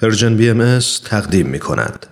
پرژن 0.00 0.36
بی 0.36 0.50
ام 0.50 0.78
تقدیم 1.04 1.46
می 1.46 1.58
کند. 1.58 2.06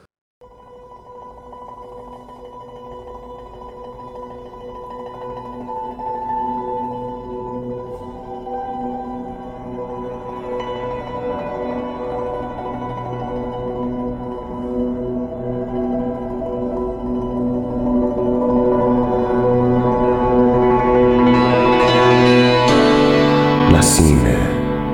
نسیم 23.72 24.26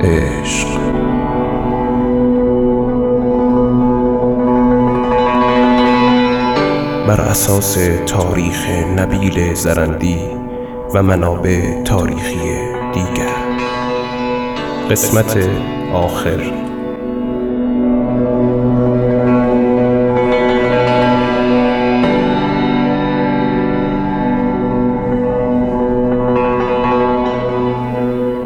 عشق 0.00 0.75
بر 7.06 7.20
اساس 7.20 7.78
تاریخ 8.06 8.68
نبیل 8.96 9.54
زرندی 9.54 10.18
و 10.94 11.02
منابع 11.02 11.82
تاریخی 11.82 12.38
دیگر. 12.94 13.36
قسمت 14.90 15.48
آخر. 15.92 16.40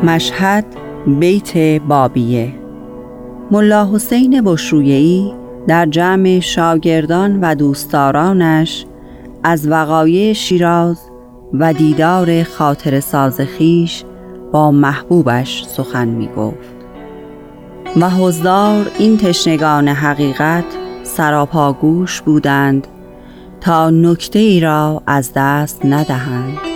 مشهد 0.03 0.65
بیت 1.07 1.57
بابیه. 1.89 2.53
ملا 3.51 3.89
حسین 3.95 4.43
بشرویهی 4.45 5.40
در 5.67 5.87
جمع 5.87 6.41
شاگردان 6.41 7.41
و 7.41 7.55
دوستدارانش 7.55 8.87
از 9.43 9.69
وقایع 9.69 10.33
شیراز 10.33 11.01
و 11.53 11.73
دیدار 11.73 12.43
خاطر 12.43 13.01
ساز 13.01 13.41
خیش 13.41 14.05
با 14.53 14.71
محبوبش 14.71 15.65
سخن 15.65 16.09
می 16.09 16.29
گفت 16.29 16.75
و 18.01 18.11
حضدار 18.11 18.91
این 18.99 19.17
تشنگان 19.17 19.89
حقیقت 19.89 20.65
سراپاگوش 21.03 22.21
بودند 22.21 22.87
تا 23.61 23.91
نکته 23.91 24.39
ای 24.39 24.61
را 24.61 25.03
از 25.07 25.33
دست 25.35 25.85
ندهند. 25.85 26.70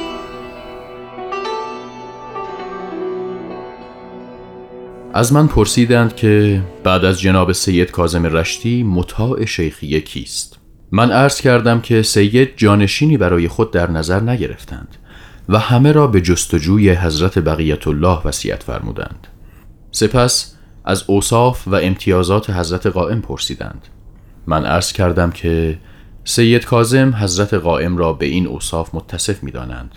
از 5.17 5.33
من 5.33 5.47
پرسیدند 5.47 6.17
که 6.17 6.63
بعد 6.85 7.05
از 7.05 7.21
جناب 7.21 7.53
سید 7.53 7.91
کازم 7.91 8.27
رشتی 8.27 8.83
مطاع 8.83 9.45
شیخیه 9.45 10.01
کیست؟ 10.01 10.59
من 10.93 11.11
عرض 11.11 11.41
کردم 11.41 11.81
که 11.81 12.03
سید 12.03 12.57
جانشینی 12.57 13.17
برای 13.17 13.49
خود 13.49 13.71
در 13.71 13.91
نظر 13.91 14.21
نگرفتند 14.21 14.97
و 15.49 15.59
همه 15.59 15.93
را 15.93 16.07
به 16.07 16.21
جستجوی 16.21 16.91
حضرت 16.91 17.39
بقیت 17.39 17.89
الله 17.89 18.19
وصیت 18.25 18.63
فرمودند. 18.63 19.27
سپس 19.91 20.55
از 20.85 21.05
اوصاف 21.07 21.69
و 21.69 21.75
امتیازات 21.75 22.51
حضرت 22.51 22.87
قائم 22.87 23.21
پرسیدند. 23.21 23.89
من 24.47 24.65
عرض 24.65 24.93
کردم 24.93 25.31
که 25.31 25.79
سید 26.25 26.65
کازم 26.65 27.15
حضرت 27.15 27.55
قائم 27.55 27.97
را 27.97 28.13
به 28.13 28.27
این 28.27 28.47
اوصاف 28.47 28.95
متصف 28.95 29.43
می 29.43 29.51
دانند 29.51 29.91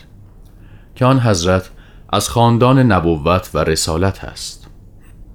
که 0.95 1.05
آن 1.05 1.19
حضرت 1.19 1.69
از 2.09 2.29
خاندان 2.29 2.79
نبوت 2.79 3.49
و 3.53 3.57
رسالت 3.57 4.23
است 4.23 4.66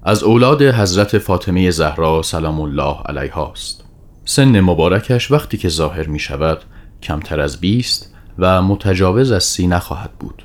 از 0.03 0.23
اولاد 0.23 0.63
حضرت 0.63 1.19
فاطمه 1.19 1.71
زهرا 1.71 2.23
سلام 2.23 2.61
الله 2.61 2.97
علیها 3.07 3.51
است 3.51 3.85
سن 4.25 4.61
مبارکش 4.61 5.31
وقتی 5.31 5.57
که 5.57 5.69
ظاهر 5.69 6.07
می 6.07 6.19
شود 6.19 6.59
کمتر 7.03 7.41
از 7.41 7.61
بیست 7.61 8.15
و 8.39 8.63
متجاوز 8.63 9.33
از 9.33 9.45
سی 9.45 9.67
نخواهد 9.67 10.11
بود. 10.19 10.43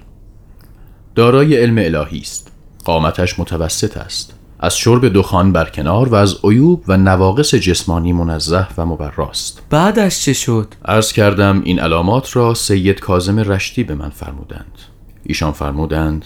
دارای 1.15 1.55
علم 1.55 1.77
الهی 1.77 2.19
است. 2.19 2.51
قامتش 2.85 3.39
متوسط 3.39 3.97
است. 3.97 4.33
از 4.59 4.77
شرب 4.77 5.13
دخان 5.13 5.51
برکنار 5.51 6.09
و 6.09 6.15
از 6.15 6.35
عیوب 6.43 6.83
و 6.87 6.97
نواقص 6.97 7.55
جسمانی 7.55 8.13
منزه 8.13 8.67
و 8.77 8.85
مبراست 8.85 9.61
بعدش 9.69 10.25
چه 10.25 10.33
شد؟ 10.33 10.67
عرض 10.85 11.11
کردم 11.11 11.61
این 11.65 11.79
علامات 11.79 12.35
را 12.35 12.53
سید 12.53 12.99
کازم 12.99 13.39
رشتی 13.39 13.83
به 13.83 13.95
من 13.95 14.09
فرمودند. 14.09 14.77
ایشان 15.23 15.51
فرمودند 15.51 16.25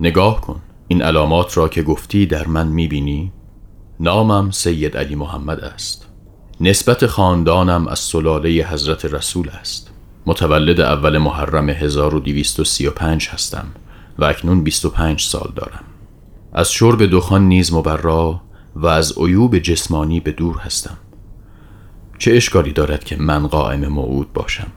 نگاه 0.00 0.40
کن. 0.40 0.60
این 0.92 1.02
علامات 1.02 1.56
را 1.56 1.68
که 1.68 1.82
گفتی 1.82 2.26
در 2.26 2.46
من 2.46 2.68
می‌بینی؟ 2.68 3.32
نامم 4.00 4.50
سید 4.50 4.96
علی 4.96 5.14
محمد 5.14 5.60
است. 5.60 6.06
نسبت 6.60 7.06
خاندانم 7.06 7.88
از 7.88 7.98
سلاله 7.98 8.50
حضرت 8.50 9.04
رسول 9.04 9.48
است. 9.48 9.90
متولد 10.26 10.80
اول 10.80 11.18
محرم 11.18 11.70
1235 11.70 13.28
هستم 13.28 13.66
و 14.18 14.24
اکنون 14.24 14.64
25 14.64 15.20
سال 15.22 15.52
دارم. 15.56 15.84
از 16.52 16.72
شرب 16.72 17.06
دخان 17.06 17.48
نیز 17.48 17.72
مبرا 17.72 18.42
و 18.76 18.86
از 18.86 19.18
عیوب 19.18 19.58
جسمانی 19.58 20.20
به 20.20 20.32
دور 20.32 20.58
هستم. 20.58 20.98
چه 22.18 22.32
اشکالی 22.32 22.72
دارد 22.72 23.04
که 23.04 23.16
من 23.16 23.46
قائم 23.46 23.88
موعود 23.88 24.32
باشم؟ 24.32 24.68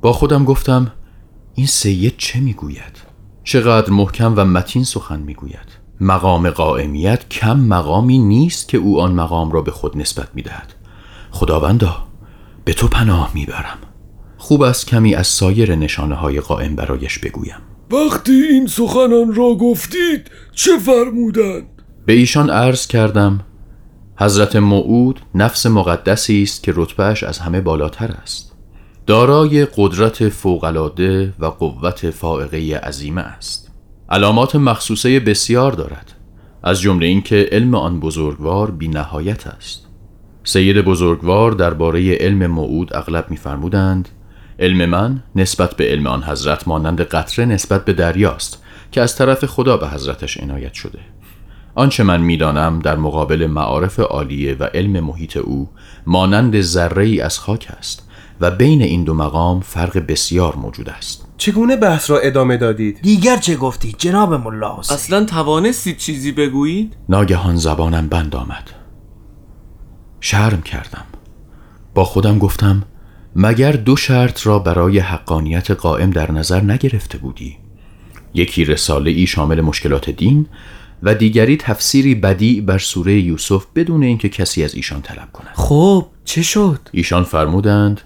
با 0.00 0.12
خودم 0.12 0.44
گفتم 0.44 0.92
این 1.54 1.66
سید 1.66 2.14
چه 2.16 2.40
می‌گوید؟ 2.40 3.11
چقدر 3.44 3.90
محکم 3.90 4.34
و 4.36 4.44
متین 4.44 4.84
سخن 4.84 5.20
می‌گوید. 5.20 5.82
مقام 6.00 6.50
قائمیت 6.50 7.28
کم 7.28 7.60
مقامی 7.60 8.18
نیست 8.18 8.68
که 8.68 8.78
او 8.78 9.00
آن 9.00 9.12
مقام 9.12 9.52
را 9.52 9.62
به 9.62 9.70
خود 9.70 9.98
نسبت 9.98 10.28
می‌دهد. 10.34 10.74
خداوندا 11.30 11.96
به 12.64 12.72
تو 12.72 12.88
پناه 12.88 13.30
می‌برم. 13.34 13.78
خوب 14.36 14.62
است 14.62 14.86
کمی 14.86 15.14
از 15.14 15.26
سایر 15.26 15.74
نشانه 15.74 16.14
های 16.14 16.40
قائم 16.40 16.76
برایش 16.76 17.18
بگویم. 17.18 17.58
وقتی 17.90 18.32
این 18.32 18.66
سخنان 18.66 19.34
را 19.34 19.54
گفتید 19.54 20.30
چه 20.54 20.78
فرمودند؟ 20.78 21.82
به 22.06 22.12
ایشان 22.12 22.50
عرض 22.50 22.86
کردم 22.86 23.40
حضرت 24.16 24.56
موعود 24.56 25.20
نفس 25.34 25.66
مقدسی 25.66 26.42
است 26.42 26.62
که 26.62 26.72
رتبهش 26.76 27.22
از 27.22 27.38
همه 27.38 27.60
بالاتر 27.60 28.12
است. 28.22 28.51
دارای 29.06 29.66
قدرت 29.76 30.28
فوقالعاده 30.28 31.32
و 31.38 31.46
قوت 31.46 32.10
فائقه 32.10 32.76
عظیمه 32.76 33.20
است. 33.20 33.70
علامات 34.10 34.56
مخصوصه 34.56 35.20
بسیار 35.20 35.72
دارد 35.72 36.12
از 36.62 36.80
جمله 36.80 37.06
اینکه 37.06 37.48
علم 37.52 37.74
آن 37.74 38.00
بزرگوار 38.00 38.70
بی 38.70 38.88
نهایت 38.88 39.46
است. 39.46 39.86
سید 40.44 40.80
بزرگوار 40.80 41.52
درباره 41.52 42.14
علم 42.14 42.46
موعود 42.46 42.96
اغلب 42.96 43.30
میفرمودند 43.30 44.08
علم 44.58 44.86
من 44.90 45.22
نسبت 45.36 45.76
به 45.76 45.84
علم 45.84 46.06
آن 46.06 46.22
حضرت 46.22 46.68
مانند 46.68 47.00
قطره 47.00 47.44
نسبت 47.44 47.84
به 47.84 47.92
دریاست 47.92 48.62
که 48.92 49.00
از 49.00 49.16
طرف 49.16 49.44
خدا 49.44 49.76
به 49.76 49.88
حضرتش 49.88 50.36
عنایت 50.40 50.72
شده. 50.72 50.98
آنچه 51.74 52.02
من 52.02 52.20
می‌دانم 52.20 52.78
در 52.78 52.96
مقابل 52.96 53.46
معارف 53.46 54.00
عالیه 54.00 54.56
و 54.60 54.64
علم 54.64 55.04
محیط 55.04 55.36
او 55.36 55.70
مانند 56.06 56.60
ذره 56.60 57.04
ای 57.04 57.20
از 57.20 57.38
خاک 57.38 57.68
است 57.78 58.08
و 58.42 58.50
بین 58.50 58.82
این 58.82 59.04
دو 59.04 59.14
مقام 59.14 59.60
فرق 59.60 59.98
بسیار 59.98 60.56
موجود 60.56 60.88
است. 60.88 61.24
چگونه 61.36 61.76
بحث 61.76 62.10
را 62.10 62.18
ادامه 62.18 62.56
دادید؟ 62.56 62.98
دیگر 63.02 63.36
چه 63.36 63.56
گفتید 63.56 63.94
جناب 63.98 64.34
ملا 64.34 64.78
حسین. 64.78 64.94
اصلا 64.94 65.24
توانستید 65.24 65.96
چیزی 65.96 66.32
بگویید؟ 66.32 66.96
ناگهان 67.08 67.56
زبانم 67.56 68.08
بند 68.08 68.36
آمد. 68.36 68.70
شرم 70.20 70.62
کردم. 70.62 71.04
با 71.94 72.04
خودم 72.04 72.38
گفتم 72.38 72.82
مگر 73.36 73.72
دو 73.72 73.96
شرط 73.96 74.46
را 74.46 74.58
برای 74.58 74.98
حقانیت 74.98 75.70
قائم 75.70 76.10
در 76.10 76.32
نظر 76.32 76.60
نگرفته 76.60 77.18
بودی؟ 77.18 77.56
یکی 78.34 78.64
رساله 78.64 79.10
ای 79.10 79.26
شامل 79.26 79.60
مشکلات 79.60 80.10
دین 80.10 80.46
و 81.02 81.14
دیگری 81.14 81.56
تفسیری 81.56 82.14
بدی 82.14 82.60
بر 82.60 82.78
سوره 82.78 83.20
یوسف 83.20 83.66
بدون 83.74 84.02
اینکه 84.02 84.28
کسی 84.28 84.64
از 84.64 84.74
ایشان 84.74 85.02
طلب 85.02 85.32
کند. 85.32 85.52
خب 85.54 86.06
چه 86.24 86.42
شد؟ 86.42 86.78
ایشان 86.92 87.24
فرمودند 87.24 88.00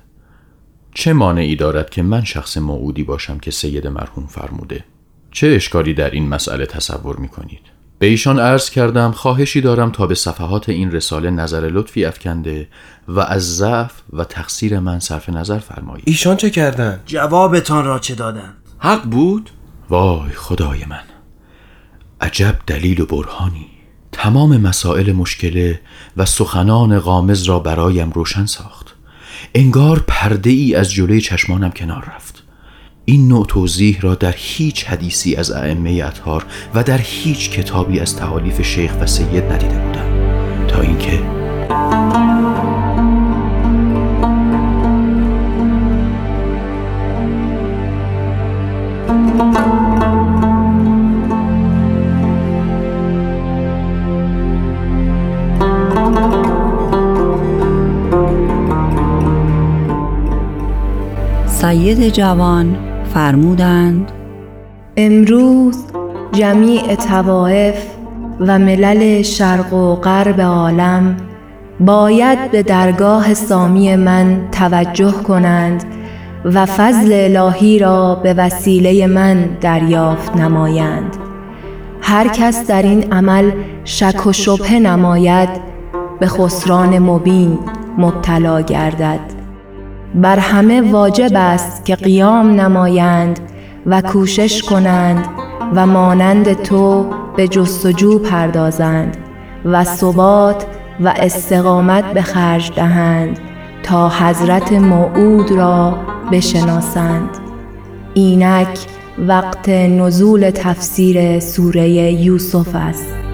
چه 0.99 1.13
مانعی 1.13 1.57
دارد 1.57 1.91
که 1.91 2.03
من 2.03 2.25
شخص 2.25 2.57
موعودی 2.57 3.03
باشم 3.03 3.39
که 3.39 3.51
سید 3.51 3.87
مرحوم 3.87 4.27
فرموده؟ 4.27 4.85
چه 5.31 5.47
اشکالی 5.47 5.95
در 5.95 6.11
این 6.11 6.29
مسئله 6.29 6.67
تصور 6.67 7.17
می 7.17 7.29
کنید 7.29 7.61
به 7.99 8.07
ایشان 8.07 8.39
عرض 8.39 8.71
کردم 8.71 9.11
خواهشی 9.11 9.61
دارم 9.61 9.91
تا 9.91 10.07
به 10.07 10.15
صفحات 10.15 10.69
این 10.69 10.93
رساله 10.93 11.31
نظر 11.31 11.61
لطفی 11.61 12.05
افکنده 12.05 12.69
و 13.09 13.21
از 13.21 13.57
ضعف 13.57 13.93
و 14.13 14.25
تقصیر 14.25 14.79
من 14.79 14.99
صرف 14.99 15.29
نظر 15.29 15.59
فرمایید. 15.59 16.05
ایشان 16.07 16.37
چه 16.37 16.51
کردند؟ 16.51 17.03
جوابتان 17.07 17.85
را 17.85 17.99
چه 17.99 18.15
دادند؟ 18.15 18.55
حق 18.79 19.03
بود؟ 19.03 19.51
وای 19.89 20.31
خدای 20.31 20.85
من 20.85 21.05
عجب 22.21 22.59
دلیل 22.67 23.01
و 23.01 23.07
برهانی. 23.07 23.67
تمام 24.13 24.57
مسائل 24.57 25.13
مشکله 25.13 25.81
و 26.17 26.25
سخنان 26.25 26.99
غامز 26.99 27.43
را 27.43 27.59
برایم 27.59 28.11
روشن 28.11 28.47
ساخت. 28.47 28.86
انگار 29.55 30.05
پرده 30.07 30.51
ای 30.51 30.75
از 30.75 30.93
جلوی 30.93 31.21
چشمانم 31.21 31.71
کنار 31.71 32.05
رفت. 32.17 32.43
این 33.05 33.29
نوع 33.29 33.47
توضیح 33.47 34.01
را 34.01 34.15
در 34.15 34.35
هیچ 34.37 34.85
حدیثی 34.85 35.37
از 35.37 35.51
ائمه 35.51 36.03
اطهار 36.05 36.47
و 36.75 36.83
در 36.83 36.99
هیچ 36.99 37.51
کتابی 37.51 38.01
از 38.01 38.17
تعالیف 38.17 38.63
شیخ 38.63 38.93
و 39.01 39.07
سید 39.07 39.45
ندیده 39.45 39.79
بودم. 39.79 40.67
تا 40.67 40.81
اینکه 40.81 41.36
سید 61.61 62.09
جوان 62.09 62.77
فرمودند 63.15 64.13
امروز 64.97 65.85
جمیع 66.33 66.95
توائف 66.95 67.87
و 68.41 68.59
ملل 68.59 69.23
شرق 69.23 69.73
و 69.73 69.95
غرب 69.95 70.41
عالم 70.41 71.17
باید 71.81 72.51
به 72.51 72.63
درگاه 72.63 73.35
سامی 73.35 73.97
من 73.97 74.49
توجه 74.53 75.13
کنند 75.13 75.85
و 76.45 76.67
فضل 76.67 77.37
الهی 77.37 77.79
را 77.79 78.15
به 78.15 78.35
وسیله 78.35 79.07
من 79.07 79.45
دریافت 79.61 80.37
نمایند. 80.37 81.17
هر 82.01 82.29
کس 82.29 82.67
در 82.67 82.83
این 82.83 83.13
عمل 83.13 83.51
شک 83.85 84.27
و 84.27 84.33
شبه 84.33 84.71
نماید 84.81 85.49
به 86.21 86.27
خسران 86.27 86.99
مبین 86.99 87.59
مبتلا 87.99 88.61
گردد. 88.61 89.36
بر 90.15 90.39
همه 90.39 90.93
واجب 90.93 91.31
است 91.35 91.85
که 91.85 91.97
قیام 91.97 92.61
نمایند 92.61 93.41
و 93.87 94.01
کوشش 94.01 94.63
کنند 94.63 95.25
و 95.75 95.87
مانند 95.87 96.63
تو 96.63 97.07
به 97.37 97.49
جستجو 97.49 98.19
پردازند 98.19 99.17
و 99.65 99.85
ثبات 99.85 100.67
و 101.01 101.15
استقامت 101.17 102.05
به 102.05 102.23
خرج 102.23 102.73
دهند 102.77 103.39
تا 103.83 104.09
حضرت 104.09 104.73
موعود 104.73 105.51
را 105.51 105.99
بشناسند. 106.33 107.29
اینک 108.15 108.79
وقت 109.19 109.69
نزول 109.69 110.51
تفسیر 110.51 111.41
سوره 111.41 111.89
یوسف 112.13 112.75
است. 112.75 113.26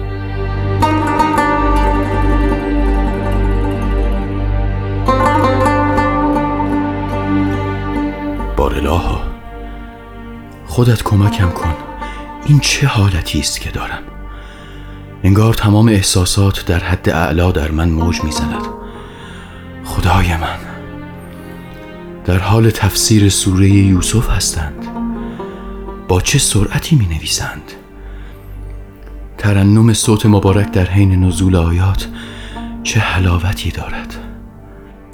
بارلاها 8.73 9.21
خودت 10.65 11.03
کمکم 11.03 11.49
کن. 11.49 11.73
این 12.45 12.59
چه 12.59 12.87
حالتی 12.87 13.39
است 13.39 13.61
که 13.61 13.69
دارم؟ 13.69 14.03
انگار 15.23 15.53
تمام 15.53 15.87
احساسات 15.87 16.65
در 16.65 16.79
حد 16.79 17.09
اعلا 17.09 17.51
در 17.51 17.71
من 17.71 17.89
موج 17.89 18.23
می‌زند. 18.23 18.61
خدای 19.83 20.37
من. 20.37 20.57
در 22.25 22.39
حال 22.39 22.69
تفسیر 22.69 23.29
سوره 23.29 23.69
یوسف 23.69 24.29
هستند. 24.29 24.87
با 26.07 26.21
چه 26.21 26.39
سرعتی 26.39 26.95
می 26.95 27.05
نویسند 27.05 27.71
ترنم 29.37 29.93
صوت 29.93 30.25
مبارک 30.25 30.71
در 30.71 30.85
حین 30.85 31.23
نزول 31.23 31.55
آیات 31.55 32.07
چه 32.83 32.99
حلاوتی 32.99 33.71
دارد. 33.71 34.15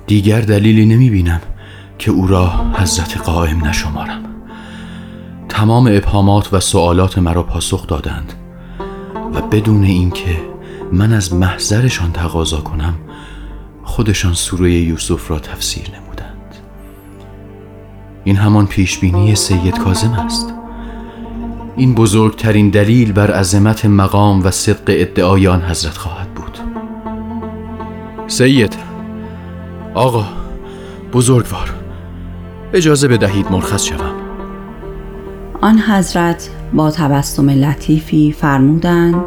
دیگر 0.08 0.42
دلیلی 0.42 0.86
نمی 0.86 1.10
بینم 1.10 1.42
که 2.00 2.12
او 2.12 2.28
را 2.28 2.52
حضرت 2.74 3.18
قائم 3.18 3.66
نشمارم. 3.66 4.24
تمام 5.50 5.88
ابهامات 5.88 6.54
و 6.54 6.60
سوالات 6.60 7.18
مرا 7.18 7.44
پاسخ 7.44 7.88
دادند 7.88 8.34
و 9.34 9.42
بدون 9.42 9.84
اینکه 9.84 10.42
من 10.92 11.14
از 11.14 11.34
محضرشان 11.34 12.12
تقاضا 12.12 12.58
کنم 12.58 12.94
خودشان 13.84 14.34
سوره 14.34 14.72
یوسف 14.72 15.32
را 15.32 15.40
تفسیر 15.40 15.84
نمودند. 15.84 16.56
این 18.24 18.36
همان 18.36 18.68
پیشبینی 18.68 19.36
سید 19.36 19.78
کازم 19.78 20.12
است. 20.12 20.54
این 21.76 21.96
بزرگترین 21.96 22.70
دلیل 22.70 23.12
بر 23.12 23.32
عظمت 23.32 23.86
مقام 23.86 24.44
و 24.44 24.52
صدق 24.52 24.84
ادعای 24.88 25.48
آن 25.48 25.62
حضرت 25.62 25.98
خواهد 25.98 26.34
بود. 26.34 26.60
سید 28.28 28.76
آقا 29.94 30.26
بزرگوار. 31.14 31.79
اجازه 32.74 33.08
بدهید 33.08 33.52
مرخص 33.52 33.86
شوم. 33.86 34.16
آن 35.62 35.80
حضرت 35.80 36.50
با 36.74 36.92
تبسم 36.92 37.50
لطیفی 37.50 38.32
فرمودند 38.32 39.24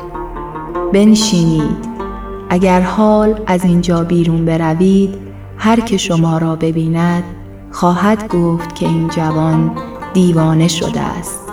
بنشینید. 0.93 1.93
اگر 2.51 2.81
حال 2.81 3.41
از 3.47 3.65
اینجا 3.65 4.05
بیرون 4.05 4.45
بروید 4.45 5.19
هر 5.59 5.81
که 5.81 5.97
شما 5.97 6.39
را 6.39 6.57
ببیند 6.57 7.25
خواهد 7.73 8.29
گفت 8.29 8.75
که 8.75 8.87
این 8.87 9.09
جوان 9.09 9.77
دیوانه 10.13 10.69
شده 10.69 11.01
است. 11.01 11.53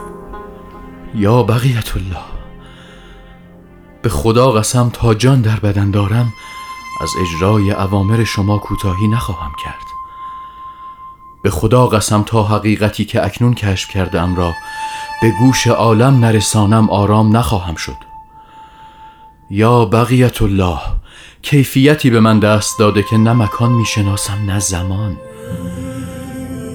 یا 1.16 1.44
بقیت 1.44 1.98
الله 1.98 2.26
به 4.02 4.10
خدا 4.10 4.52
قسم 4.52 4.90
تا 4.94 5.14
جان 5.14 5.42
در 5.42 5.60
بدن 5.60 5.92
دارم 5.92 6.34
از 7.02 7.10
اجرای 7.22 7.72
اوامر 7.72 8.24
شما 8.24 8.58
کوتاهی 8.58 9.08
نخواهم 9.08 9.52
کرد. 9.64 9.89
به 11.44 11.50
خدا 11.50 11.88
قسم 11.88 12.24
تا 12.24 12.44
حقیقتی 12.44 13.06
که 13.06 13.26
اکنون 13.26 13.54
کشف 13.54 13.90
کردم 13.90 14.36
را 14.36 14.54
به 15.22 15.32
گوش 15.40 15.68
عالم 15.68 16.26
نرسانم 16.26 16.90
آرام 16.90 17.38
نخواهم 17.38 17.76
شد. 17.76 17.98
یا 19.50 19.86
بقیت 19.86 20.42
الله 20.42 20.80
کیفیتی 21.42 22.10
به 22.10 22.20
من 22.20 22.40
دست 22.40 22.80
داده 22.80 23.04
که 23.04 23.18
نه 23.18 23.34
مکان 23.34 23.72
می‌شناسم 23.72 24.46
نه 24.46 24.60
زمان. 24.60 25.18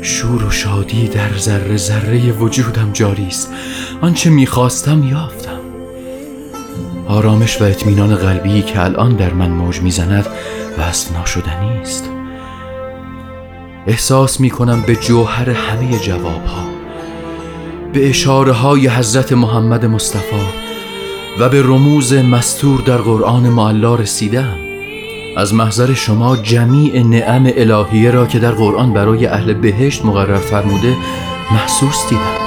شور 0.02 0.44
و 0.44 0.50
شادی 0.50 1.08
در 1.08 1.38
ذره 1.38 1.76
ذره 1.76 2.32
وجودم 2.32 2.93
جاری 2.93 3.26
است. 3.26 3.52
آنچه 4.00 4.31
می‌خواستم 4.31 5.02
یافتم. 5.02 5.60
آرامش 7.08 7.60
و 7.60 7.64
اطمینان 7.64 8.14
قلبی 8.14 8.62
که 8.62 8.84
الان 8.84 9.17
در 9.17 9.32
من 9.32 9.50
موج 9.50 9.81
می‌زند 9.81 10.26
وصف 10.78 11.12
ناشدنی 11.12 11.78
است. 11.78 12.13
احساس 13.86 14.40
می‌کنم 14.40 14.84
به 14.86 14.96
جوهر 14.96 15.50
همه 15.50 15.98
جواب 15.98 16.46
ها 16.46 16.64
به 17.92 18.08
اشاره 18.08 18.52
های 18.52 18.88
حضرت 18.88 19.32
محمد 19.32 19.86
مصطفی 19.86 20.36
و 21.40 21.48
به 21.48 21.62
رموز 21.62 22.12
مستور 22.12 22.81
در 22.81 22.96
قرآن 22.96 23.48
معلا 23.48 23.94
رسیدم. 23.94 24.56
از 25.36 25.54
محضر 25.54 25.94
شما 25.94 26.36
جمیع 26.36 27.02
نعم 27.02 27.53
الهیه 27.56 28.10
را 28.10 28.26
که 28.26 28.38
در 28.38 28.53
قرآن 28.53 28.93
برای 28.93 29.26
اهل 29.26 29.55
بهشت 29.55 30.05
مقرر 30.05 30.38
فرموده 30.38 30.96
محسوس 31.53 32.08
دیدم. 32.10 32.44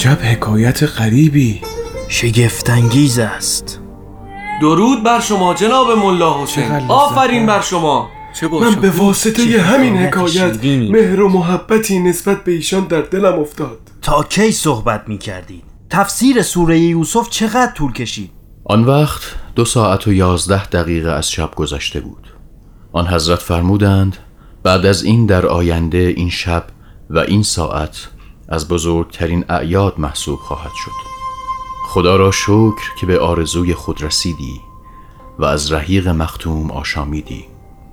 عجب 0.00 0.18
حکایت 0.22 0.82
غریبی. 0.82 1.60
شگفتانگیز 2.08 3.18
است. 3.18 3.80
درود 4.60 5.02
بر 5.02 5.20
شما 5.20 5.54
جناب 5.54 5.90
ملا 5.90 6.42
حسین. 6.42 6.72
آفرین. 6.88 7.46
بر 7.46 7.60
شما. 7.60 8.08
چه 8.40 8.48
من 8.48 8.74
به 8.74 8.90
واسطه 8.90 9.62
همین 9.62 9.96
حکایت. 9.96 10.64
مهر 10.64 11.20
و 11.20 11.28
محبتی 11.28 11.98
نسبت 11.98 12.44
به 12.44 12.52
ایشان 12.52 12.84
در 12.84 13.00
دلم 13.00 13.38
افتاد. 13.38 13.78
تا 14.02 14.22
کی 14.22 14.52
صحبت 14.52 15.04
می 15.08 15.18
کردید 15.18 15.64
تفسیر 15.90 16.42
سوره 16.42 16.78
یوسف 16.78 17.30
چقدر 17.30 17.72
طول 17.72 17.92
کشید؟ 17.92 18.30
آن 18.64 18.84
وقت 18.84 19.22
دو 19.54 19.64
ساعت 19.64 20.06
و 20.06 20.12
یازده 20.12 20.66
دقیقه 20.66 21.10
از 21.10 21.30
شب 21.30 21.54
گذشته 21.54 22.00
بود. 22.00 22.34
آن 22.92 23.06
حضرت 23.06 23.38
فرمودند 23.38 24.16
بعد 24.62 24.86
از 24.86 25.02
این 25.02 25.26
در 25.26 25.46
آینده 25.46 26.14
این 26.16 26.30
شب 26.30 26.64
و 27.10 27.18
این 27.18 27.42
ساعت 27.42 28.08
از 28.50 28.68
بزرگترین 28.68 29.44
اعیاد 29.48 29.94
محسوب 29.98 30.38
خواهد 30.38 30.72
شد. 30.74 30.90
خدا 31.86 32.16
را 32.16 32.30
شکر 32.30 32.94
که 32.98 33.06
به 33.06 33.18
آرزوی 33.18 33.74
خود 33.74 34.02
رسیدی 34.02 34.60
و 35.38 35.44
از 35.44 35.72
رحیق 35.72 36.08
مختوم 36.08 36.70
آشامیدی. 36.70 37.44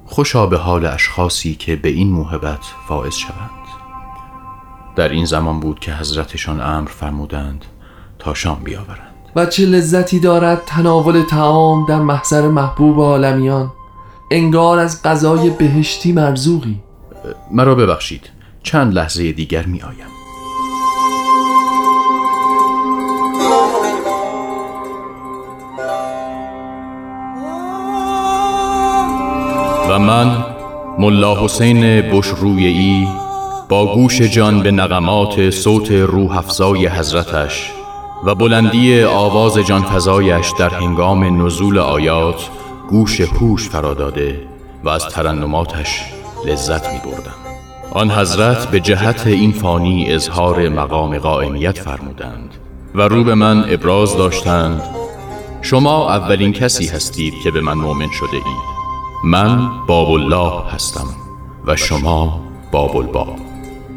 خوشا 0.05 0.45
به 0.45 0.57
حال 0.57 0.85
اشخاصی 0.85 1.55
که 1.55 1.75
به 1.75 1.89
این 1.89 2.11
موهبت 2.11 2.65
فائز 2.87 3.13
شوند. 3.13 3.49
در 4.95 5.09
این 5.09 5.25
زمان 5.25 5.59
بود 5.59 5.79
که 5.79 5.93
حضرتشان 5.93 6.61
امر 6.61 6.87
فرمودند 6.89 7.65
تا 8.19 8.33
شام 8.33 8.59
بیاورند. 8.63 9.13
و 9.35 9.45
چه 9.45 9.65
لذتی 9.65 10.19
دارد 10.19 10.61
تناول 10.65 11.21
تعام 11.21 11.85
در 11.85 11.99
محضر 11.99 12.47
محبوب 12.47 12.99
عالمیان؟ 12.99 13.71
انگار 14.31 14.79
از 14.79 15.03
غذای 15.03 15.49
بهشتی 15.49 16.11
مرزوقی. 16.11 16.79
مرا 17.51 17.75
ببخشید 17.75 18.29
چند 18.63 18.93
لحظه 18.93 19.31
دیگر 19.31 19.65
می 19.65 19.81
آیم. 19.81 20.16
من 29.97 30.45
ملا 30.99 31.43
حسین 31.43 32.01
بشرویی 32.01 33.07
با 33.69 33.93
گوش 33.95 34.21
جان 34.21 34.63
به 34.63 34.71
نغمات 34.71 35.49
صوت 35.49 35.91
روح 35.91 36.37
افزای 36.37 36.87
حضرتش 36.87 37.71
و 38.25 38.35
بلندی 38.35 39.03
آواز 39.03 39.57
جان 39.57 39.81
فزایش 39.81 40.51
در 40.59 40.69
هنگام 40.69 41.45
نزول 41.45 41.77
آیات 41.77 42.49
گوش 42.89 43.21
هوش 43.21 43.69
فرا 43.69 43.93
داده 43.93 44.39
و 44.83 44.89
از 44.89 45.07
ترنماتش 45.07 46.01
لذت 46.45 46.93
می 46.93 46.99
بردم 46.99 47.35
آن 47.91 48.11
حضرت 48.11 48.71
به 48.71 48.79
جهت 48.79 49.27
این 49.27 49.51
فانی 49.51 50.13
اظهار 50.13 50.69
مقام 50.69 51.17
قائمیت 51.17 51.77
فرمودند 51.77 52.53
و 52.95 53.01
رو 53.01 53.23
به 53.23 53.35
من 53.35 53.65
ابراز 53.69 54.17
داشتند 54.17 54.81
شما 55.61 56.09
اولین 56.13 56.53
کسی 56.53 56.87
هستید 56.87 57.33
که 57.43 57.51
به 57.51 57.61
من 57.61 57.73
مؤمن 57.73 58.09
شده 58.11 58.33
اید. 58.33 58.76
من 59.23 59.69
باب 59.87 60.11
الله 60.11 60.63
هستم 60.71 61.07
و 61.67 61.75
شما 61.75 62.41
باب 62.71 62.97
الباب 62.97 63.35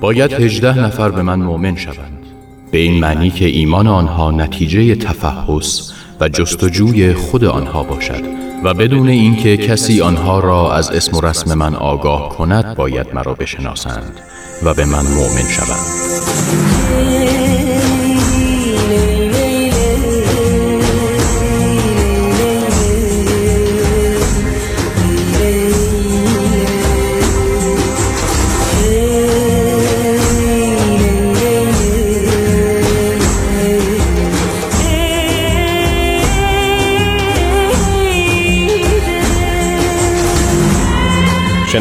باید 0.01 0.33
هجده 0.33 0.79
نفر 0.79 1.11
به 1.11 1.23
من 1.23 1.39
مؤمن 1.39 1.77
شوند. 1.77 2.27
به 2.71 2.79
این 2.79 3.01
معنی 3.01 3.31
که 3.31 3.45
ایمان 3.45 3.87
آنها 3.87 4.31
نتیجه 4.31 4.95
تفحص 4.95 5.93
و 6.21 6.29
جستجوی 6.29 7.15
خود 7.15 7.45
آنها 7.45 7.83
باشد 7.83 8.23
و 8.65 8.75
بدون 8.75 9.09
اینکه 9.09 9.57
کسی 9.57 10.01
آنها 10.01 10.41
را 10.41 10.75
از 10.75 10.91
اسم 10.91 11.17
و 11.17 11.21
رسم 11.21 11.59
من 11.59 11.75
آگاه 11.75 12.29
کند 12.29 12.77
باید 12.77 13.15
مرا 13.15 13.35
بشناسند 13.35 14.21
و 14.65 14.75
به 14.75 14.85
من 14.85 15.07
مؤمن 15.07 15.49
شوند. 15.49 16.70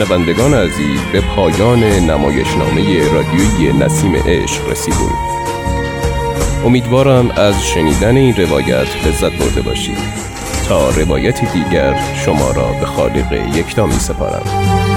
شنوندگان 0.09 0.53
عزیز 0.53 0.99
به 1.11 1.21
پایان 1.21 1.83
نمایشنامه 1.83 3.13
رادیویی 3.13 3.73
نسیم 3.73 4.15
عشق 4.15 4.69
رسیدیم. 4.69 5.11
امیدوارم 6.65 7.31
از 7.31 7.65
شنیدن 7.65 8.17
این 8.17 8.35
روایت 8.35 9.07
لذت 9.07 9.31
برده 9.31 9.61
باشید. 9.61 9.97
تا 10.67 10.89
روایتی 10.89 11.45
دیگر 11.45 11.99
شما 12.25 12.51
را 12.51 12.67
به 12.79 12.85
خالق 12.85 13.55
یکتا 13.55 13.85
می 13.85 13.99
سپارم 13.99 14.88